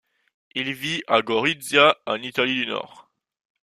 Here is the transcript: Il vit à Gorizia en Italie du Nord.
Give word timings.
Il 0.55 0.73
vit 0.73 1.03
à 1.05 1.21
Gorizia 1.21 1.95
en 2.07 2.15
Italie 2.15 2.55
du 2.55 2.65
Nord. 2.65 3.07